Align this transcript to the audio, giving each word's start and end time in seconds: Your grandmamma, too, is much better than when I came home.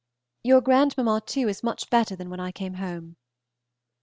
Your 0.41 0.61
grandmamma, 0.61 1.21
too, 1.27 1.47
is 1.47 1.61
much 1.61 1.91
better 1.91 2.15
than 2.15 2.31
when 2.31 2.39
I 2.39 2.51
came 2.51 2.73
home. 2.73 3.17